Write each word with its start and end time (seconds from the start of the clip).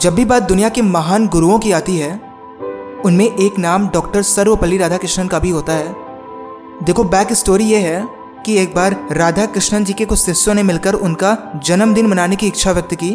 जब 0.00 0.14
भी 0.14 0.24
बात 0.24 0.42
दुनिया 0.42 0.68
के 0.68 0.82
महान 0.82 1.26
गुरुओं 1.28 1.58
की 1.58 1.72
आती 1.72 1.96
है, 1.96 2.10
उनमें 3.04 3.24
एक 3.24 3.58
नाम 3.58 3.88
डॉक्टर 3.88 4.22
सर्वपल्ली 4.22 4.76
राधाकृष्णन 4.76 5.26
का 5.28 5.38
भी 5.38 5.50
होता 5.50 5.72
है। 5.72 5.94
देखो 6.84 7.04
बैक 7.04 7.32
स्टोरी 7.32 7.64
ये 7.64 7.78
है 7.78 8.06
कि 8.46 8.56
एक 8.58 8.74
बार 8.74 8.96
राधा 9.12 9.44
कृष्णन 9.46 9.84
जी 9.84 9.92
के 9.92 10.04
कुछ 10.04 10.18
शिष्यों 10.18 10.54
ने 10.54 10.62
मिलकर 10.62 10.94
उनका 10.94 11.36
जन्मदिन 11.64 12.06
मनाने 12.06 12.36
की 12.36 12.46
इच्छा 12.46 12.72
व्यक्त 12.72 12.94
की 12.94 13.12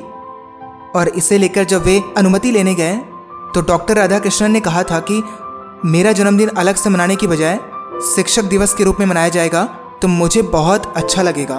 और 0.95 1.09
इसे 1.15 1.37
लेकर 1.37 1.63
जब 1.63 1.83
वे 1.83 2.01
अनुमति 2.17 2.51
लेने 2.51 2.73
गए 2.75 2.95
तो 3.55 3.61
डॉक्टर 3.61 3.97
राधा 3.97 4.19
कृष्णन 4.19 4.51
ने 4.51 4.59
कहा 4.59 4.83
था 4.83 4.99
कि 5.09 5.21
मेरा 5.85 6.11
जन्मदिन 6.11 6.49
अलग 6.57 6.75
से 6.75 6.89
मनाने 6.89 7.15
की 7.15 7.27
बजाय 7.27 7.57
शिक्षक 8.15 8.43
दिवस 8.45 8.73
के 8.73 8.83
रूप 8.83 8.99
में 8.99 9.05
मनाया 9.05 9.29
जाएगा 9.29 9.63
तो 10.01 10.07
मुझे 10.07 10.41
बहुत 10.53 10.93
अच्छा 10.95 11.21
लगेगा। 11.21 11.57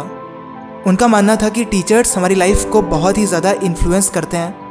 उनका 0.86 1.08
मानना 1.08 1.36
था 1.36 1.48
कि 1.48 1.64
टीचर्स 1.64 2.16
हमारी 2.16 2.34
लाइफ 2.34 2.64
को 2.64 2.82
बहुत 2.84 3.18
ही 3.18 3.26
ज़्यादा 3.26 3.52
इन्फ्लुएंस 3.62 4.08
करते 4.08 4.36
हैं। 4.36 4.65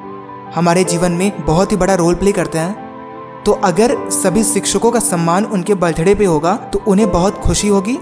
हमारे 0.52 0.84
जीवन 0.84 1.12
में 1.12 1.46
बहुत 1.46 1.72
ही 1.72 1.78
बड़ा 1.78 1.94
रोल 1.96 2.16
प्ले 2.16 2.32
करते 2.32 2.58
हैं। 2.58 3.44
तो 3.44 3.52
अगर 3.64 3.96
सभी 4.12 4.44
शिक्षकों 4.44 4.92
का 4.92 5.00
सम्मान 5.02 5.46
उनके 5.46 5.74
बर्थडे 5.76 6.16
पे 6.16 6.26
होगा 6.26 6.56
तो 6.74 6.82
उन्हें 6.88 7.10
बहुत 7.12 7.38
खुशी 7.38 7.68
होगी 7.68 7.98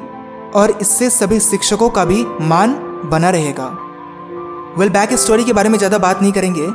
और 0.55 0.77
इससे 0.81 1.09
सभी 1.09 1.39
शिक्षकों 1.41 1.89
का 1.89 2.05
भी 2.05 2.23
मान 2.41 2.73
बना 3.05 3.29
रहेगा। 3.29 3.65
वेल 4.77 4.89
बैक 4.89 5.13
स्टोरी 5.15 5.43
के 5.43 5.53
बारे 5.53 5.69
में 5.69 5.77
ज़्यादा 5.77 5.97
बात 5.99 6.21
नहीं 6.21 6.31
करेंगे। 6.31 6.67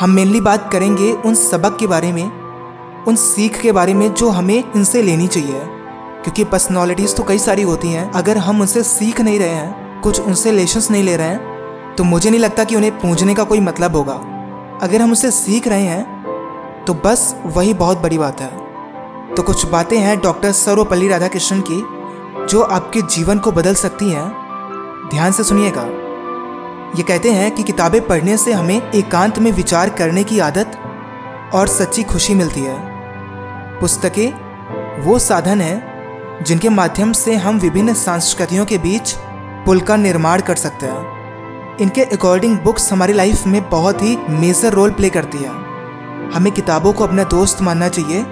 हम 0.00 0.10
मेनली 0.10 0.40
बात 0.40 0.70
करेंगे 0.72 1.12
उन 1.12 1.34
सबक 1.34 1.76
के 1.80 1.86
बारे 1.86 2.12
में, 2.12 2.30
उन 3.06 3.16
सीख 3.16 3.60
के 3.60 3.72
बारे 3.72 3.94
में 3.94 4.12
जो 4.14 4.28
हमें 4.30 4.56
इनसे 4.56 5.02
लेनी 5.02 5.26
चाहिए। 5.28 5.60
क्योंकि 6.24 6.44
पर्सनालिटीज़ 6.46 7.14
तो 7.16 7.22
कई 7.22 7.38
सारी 7.38 7.62
होती 7.62 7.88
हैं। 7.88 8.10
अगर 8.12 8.38
हम 8.38 8.60
उनसे 8.60 8.82
सीख 8.84 9.20
नहीं 9.20 9.38
रहे 9.38 9.48
हैं, 9.50 10.00
कुछ 10.02 10.20
उनसे 10.20 10.52
लेशंस 10.52 10.90
नहीं 10.90 11.02
ले 11.02 11.16
रहे 11.16 11.28
हैं 11.28 11.94
तो 11.96 12.04
मुझे 12.04 12.30
नहीं 12.30 12.40
लगता 12.40 12.64
कि 12.64 12.76
उन्हें 12.76 12.98
पूछने 13.00 13.34
का 13.34 13.44
कोई 13.44 13.60
मतलब 13.60 13.96
होगा। 13.96 14.20
अगर 14.82 15.02
हम 15.02 15.12
उसे 15.12 15.30
सीख 15.30 15.68
रहे 15.68 15.82
हैं 15.82 16.84
तो 16.84 16.94
बस 16.94 17.34
वही 17.46 17.74
बहुत 17.74 17.98
बड़ी 17.98 18.18
बात 18.18 18.40
है। 18.40 19.34
तो 19.34 19.42
कुछ 19.42 19.64
बातें 19.66 19.98
हैं 19.98 20.20
डॉक्टर 20.20 20.52
सर्वपल्ली 20.52 21.08
राधाकृष्णन 21.08 21.60
की, 21.60 21.80
जो 22.46 22.62
आपके 22.62 23.02
जीवन 23.02 23.38
को 23.38 23.52
बदल 23.52 23.74
सकती 23.74 24.10
हैं। 24.10 24.28
ध्यान 25.10 25.32
से 25.32 25.44
सुनिएगा। 25.44 25.82
ये 26.96 27.02
कहते 27.02 27.32
हैं 27.32 27.50
कि 27.50 27.62
किताबें 27.62 28.06
पढ़ने 28.06 28.36
से 28.36 28.52
हमें 28.52 28.90
एकांत 28.92 29.38
में 29.38 29.52
विचार 29.52 29.90
करने 29.90 30.24
की 30.24 30.38
आदत 30.38 30.78
और 31.54 31.66
सच्ची 31.66 32.02
खुशी 32.02 32.34
मिलती 32.34 32.60
है। 32.60 32.78
पुस्तकें 33.80 35.02
वो 35.02 35.18
साधन 35.18 35.60
है, 35.60 35.82
जिनके 36.42 36.68
माध्यम 36.68 37.12
से 37.12 37.34
हम 37.34 37.58
विभिन्न 37.58 37.94
संस्कृतियों 37.94 38.66
के 38.66 38.78
बीच 38.78 39.14
पुल 39.66 39.80
का 39.80 39.96
निर्माण 39.96 40.40
कर 40.40 40.56
सकते 40.56 40.86
हैं। 40.86 41.17
इनके 41.80 42.04
अकॉर्डिंग 42.06 42.56
बुक्स 42.58 42.92
हमारी 42.92 43.12
लाइफ 43.12 43.46
में 43.46 43.68
बहुत 43.70 44.02
ही 44.02 44.16
मेजर 44.30 44.72
रोल 44.72 44.90
प्ले 44.90 45.08
करती 45.10 45.38
है। 45.38 45.50
हमें 46.32 46.52
किताबों 46.52 46.92
को 46.92 47.04
अपना 47.04 47.24
दोस्त 47.26 47.62
मानना 47.62 47.88
चाहिए 47.88 48.22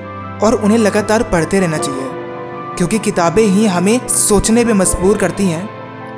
और 0.42 0.54
उन्हें 0.54 0.78
लगातार 0.78 1.22
पढ़ते 1.22 1.60
रहना 1.60 1.78
चाहिए, 1.78 2.08
क्योंकि 2.76 2.98
किताबें 3.00 3.42
ही 3.44 3.66
हमें 3.66 4.06
सोचने 4.08 4.64
में 4.64 4.72
मजबूर 4.74 5.18
करती 5.18 5.46
हैं, 5.46 5.68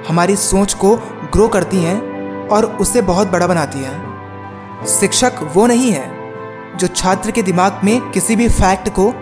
हमारी 0.08 0.36
सोच 0.38 0.74
को 0.74 0.94
ग्रो 1.32 1.48
करती 1.48 1.82
हैं 1.82 2.48
और 2.48 2.64
उसे 2.80 3.02
बहुत 3.04 3.30
बड़ा 3.30 3.46
बनाती 3.46 3.78
हैं। 3.78 4.86
शिक्षक 4.90 5.40
वो 5.54 5.66
नहीं 5.66 5.92
है 5.92 6.76
जो 6.78 6.86
छात्र 6.88 7.30
के 7.30 7.42
दिमाग 7.42 7.80
में 7.84 8.10
किसी 8.10 8.36
भी 8.36 8.48
फैक्ट 8.50 8.88
को 8.98 9.12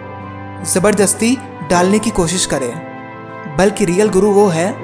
ज़बरदस्ती 0.65 1.37
डालने 1.71 1.99
की 1.99 2.11
कोशिश 2.13 2.47
करे, 2.47 2.73
बल्कि 3.59 3.85
रियल 3.85 4.09
गुरु 4.09 4.31
वो 4.33 4.47
है 4.49 4.75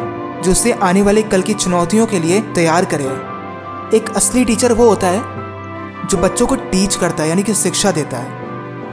जो 0.43 0.53
उसे 0.53 0.73
आने 0.73 1.03
वाले 1.03 1.23
कल 1.23 1.43
की 1.43 1.55
चुनौतियों 1.55 2.07
के 2.07 2.19
लिए 2.19 2.41
तैयार 2.41 2.85
करे। 2.85 3.05
एक 3.97 4.13
असली 4.17 4.45
टीचर 4.45 4.73
वो 4.73 4.89
होता 4.89 5.07
है, 5.07 5.21
जो 6.09 6.19
बच्चों 6.19 6.47
को 6.47 6.55
टीच 6.55 6.95
करता 6.97 7.23
है, 7.23 7.29
यानी 7.29 7.43
कि 7.43 7.55
शिक्षा 7.55 7.91
देता 7.91 8.19
है। 8.19 8.41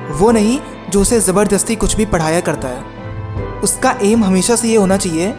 वो 0.10 0.32
नहीं, 0.32 0.60
जो 0.90 1.02
उसे 1.02 1.20
ज़बरदस्ती 1.20 1.76
कुछ 1.76 1.96
भी 1.96 2.06
पढ़ाया 2.06 2.40
करता 2.40 2.68
है। 2.68 3.60
उसका 3.60 3.96
एम 4.02 4.24
हमेशा 4.24 4.56
से 4.56 4.68
ये 4.68 4.76
होना 4.76 4.98
चाहिए 4.98 5.34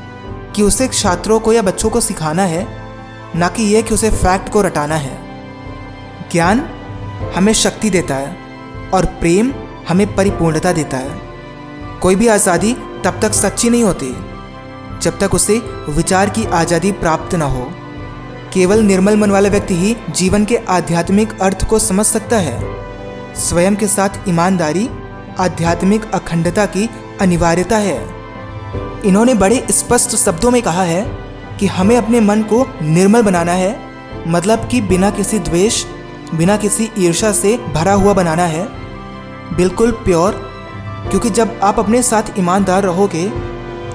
कि 0.56 0.62
उसे 0.62 0.88
छात्रों 0.88 1.40
को 1.40 1.52
या 1.52 1.62
बच्चों 1.62 1.90
को 1.90 2.00
सिखाना 2.00 2.42
है, 2.42 2.66
ना 3.36 3.48
कि 3.48 3.62
यह 3.62 3.82
कि 3.82 3.94
उसे 3.94 4.10
फैक्ट 4.10 4.48
को 4.48 4.62
रटाना 4.62 4.94
है। 4.94 5.18
ज्ञान 6.32 6.60
हमें 7.34 7.52
शक्ति 7.52 7.90
देता 7.90 8.14
है 8.14 8.36
और 8.94 9.04
प्रेम 9.04 9.52
हमें 9.88 10.14
परिपूर्णता 10.16 10.72
देता 10.72 10.96
है। 10.96 11.18
कोई 12.00 12.14
भी 12.14 12.28
आज़ादी 12.28 12.72
तब 13.04 13.18
तक 13.22 13.32
सच्ची 13.32 13.70
नहीं 13.70 13.84
होती। 13.84 14.06
जब 15.00 15.18
तक 15.18 15.34
उसे 15.34 15.58
विचार 15.88 16.28
की 16.28 16.44
आज़ादी 16.52 16.92
प्राप्त 16.94 17.34
न 17.34 17.42
हो। 17.42 17.70
केवल 18.54 18.82
निर्मल 18.82 19.16
मन 19.16 19.30
वाला 19.30 19.48
व्यक्ति 19.48 19.74
ही 19.74 19.96
जीवन 20.10 20.44
के 20.44 20.56
आध्यात्मिक 20.68 21.40
अर्थ 21.42 21.66
को 21.68 21.78
समझ 21.78 22.06
सकता 22.06 22.38
है। 22.38 22.58
स्वयं 23.40 23.76
के 23.76 23.86
साथ 23.86 24.28
ईमानदारी, 24.28 24.88
आध्यात्मिक 25.38 26.10
अखंडता 26.14 26.66
की 26.66 26.88
अनिवार्यता 27.20 27.76
है। 27.78 27.98
इन्होंने 29.04 29.34
बड़े 29.34 29.64
स्पष्ट 29.70 30.16
शब्दों 30.16 30.50
में 30.50 30.60
कहा 30.62 30.82
है 30.82 31.02
कि 31.60 31.66
हमें 31.66 31.96
अपने 31.96 32.20
मन 32.20 32.42
को 32.42 32.66
निर्मल 32.82 33.22
बनाना 33.22 33.52
है 33.52 33.78
मतलब 34.28 34.66
कि 34.68 34.80
बिना 34.80 35.10
किसी 35.10 35.38
द्वेष, 35.38 35.84
बिना 36.34 36.56
किसी 36.56 36.90
ईर्षा 36.98 37.32
से 37.32 37.56
भरा 37.74 37.92
हुआ 37.92 38.12
बनाना 38.12 38.44
है। 38.44 38.66
बिल्कुल 39.56 39.90
प्योर, 40.04 40.32
क्योंकि 41.10 41.30
जब 41.30 41.58
आप 41.62 41.78
अपने 41.78 42.02
साथ 42.02 42.38
ईमानदार 42.38 42.82
रहोगे 42.82 43.24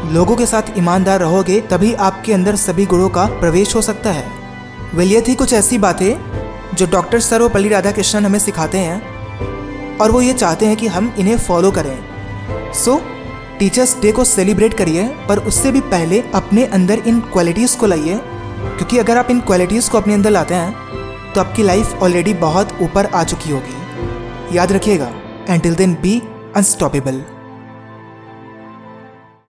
लोगों 0.05 0.35
के 0.35 0.45
साथ 0.45 0.77
ईमानदार 0.77 1.19
रहोगे, 1.19 1.59
तभी 1.61 1.93
आपके 1.93 2.33
अंदर 2.33 2.55
सभी 2.55 2.85
गुणों 2.85 3.09
का 3.09 3.25
प्रवेश 3.39 3.75
हो 3.75 3.81
सकता 3.81 4.11
है। 4.11 4.25
वेल, 4.93 5.11
ये 5.11 5.21
थी 5.21 5.35
कुछ 5.35 5.53
ऐसी 5.53 5.77
बातें 5.77 6.75
जो 6.75 6.85
डॉक्टर 6.85 7.19
सर्वपल्ली 7.19 7.69
राधाकृष्णन 7.69 8.25
हमें 8.25 8.39
सिखाते 8.39 8.77
हैं 8.77 9.97
और 9.97 10.11
वो 10.11 10.21
ये 10.21 10.33
चाहते 10.33 10.65
हैं 10.65 10.77
कि 10.77 10.87
हम 10.87 11.13
इन्हें 11.19 11.37
फॉलो 11.37 11.71
करें। 11.71 12.73
सो, 12.75 13.01
टीचर्स 13.59 13.99
डे 14.01 14.11
को 14.11 14.23
सेलिब्रेट 14.23 14.73
करिए, 14.73 15.07
पर 15.29 15.39
उससे 15.39 15.71
भी 15.71 15.81
पहले 15.81 16.23
अपने 16.35 16.65
अंदर 16.67 16.99
इन 16.99 17.19
क्वालिटीज़ 17.33 17.77
को 17.77 17.87
लाइए, 17.87 18.19
क्योंकि 18.67 18.97
अगर 18.97 19.17
आप 19.17 19.31
इन 19.31 19.39
क्वालिटीज़ 19.41 19.89
को 19.89 19.97
अपने 19.97 20.13
अंदर 20.13 20.29
लाते 20.31 20.55
हैं 20.55 21.33
तो 21.33 21.41
आपकी 21.41 21.63
लाइफ 21.63 22.01
ऑलरेडी 22.03 22.33
बहुत 22.39 22.77
ऊपर 22.81 23.05
आ 23.05 23.23
चुकी 23.23 23.51
होगी। 23.51 24.57
याद 24.57 24.71
रखिएगा 24.71 25.11
एंटिल 25.49 25.75
देन 25.75 25.93
बी 26.01 26.21
अनस्टॉपेबल 26.55 27.21